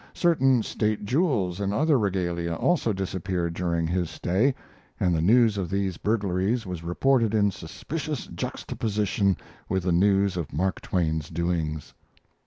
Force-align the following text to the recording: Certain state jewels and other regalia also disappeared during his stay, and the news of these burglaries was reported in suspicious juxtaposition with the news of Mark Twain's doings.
Certain 0.15 0.63
state 0.63 1.05
jewels 1.05 1.59
and 1.59 1.71
other 1.71 1.99
regalia 1.99 2.55
also 2.55 2.91
disappeared 2.91 3.53
during 3.53 3.85
his 3.85 4.09
stay, 4.09 4.55
and 4.99 5.13
the 5.13 5.21
news 5.21 5.59
of 5.59 5.69
these 5.69 5.97
burglaries 5.97 6.65
was 6.65 6.83
reported 6.83 7.35
in 7.35 7.51
suspicious 7.51 8.25
juxtaposition 8.25 9.37
with 9.69 9.83
the 9.83 9.91
news 9.91 10.37
of 10.37 10.51
Mark 10.51 10.81
Twain's 10.81 11.29
doings. 11.29 11.93